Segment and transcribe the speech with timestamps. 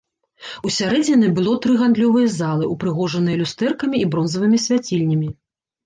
[0.69, 5.29] Усярэдзіне было тры гандлёвыя залы, упрыгожаныя люстэркамі і бронзавымі свяцільнямі.